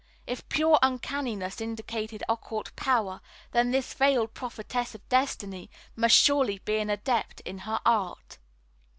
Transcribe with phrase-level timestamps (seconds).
[0.25, 6.77] If pure uncanniness indicated occult power, then this veiled prophetess of destiny must surely be
[6.77, 8.39] an adept in her art.